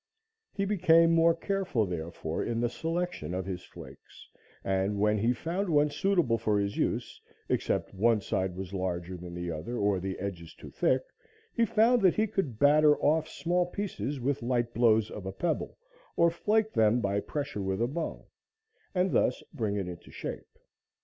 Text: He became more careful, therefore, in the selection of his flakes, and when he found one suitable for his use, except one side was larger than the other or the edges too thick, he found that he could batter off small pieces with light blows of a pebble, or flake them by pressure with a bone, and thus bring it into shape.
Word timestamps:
He 0.55 0.65
became 0.65 1.13
more 1.13 1.35
careful, 1.35 1.85
therefore, 1.85 2.43
in 2.43 2.59
the 2.59 2.69
selection 2.71 3.35
of 3.35 3.45
his 3.45 3.63
flakes, 3.63 4.27
and 4.63 4.97
when 4.99 5.19
he 5.19 5.31
found 5.31 5.69
one 5.69 5.91
suitable 5.91 6.39
for 6.39 6.57
his 6.59 6.75
use, 6.75 7.21
except 7.49 7.93
one 7.93 8.19
side 8.19 8.55
was 8.55 8.73
larger 8.73 9.15
than 9.15 9.35
the 9.35 9.51
other 9.51 9.77
or 9.77 9.99
the 9.99 10.17
edges 10.17 10.55
too 10.55 10.71
thick, 10.71 11.03
he 11.53 11.65
found 11.65 12.01
that 12.01 12.15
he 12.15 12.25
could 12.25 12.57
batter 12.57 12.97
off 12.97 13.27
small 13.29 13.67
pieces 13.67 14.19
with 14.19 14.41
light 14.41 14.73
blows 14.73 15.11
of 15.11 15.27
a 15.27 15.31
pebble, 15.31 15.77
or 16.15 16.31
flake 16.31 16.73
them 16.73 16.99
by 16.99 17.19
pressure 17.19 17.61
with 17.61 17.79
a 17.79 17.85
bone, 17.87 18.23
and 18.95 19.11
thus 19.11 19.43
bring 19.53 19.75
it 19.75 19.87
into 19.87 20.09
shape. 20.09 20.57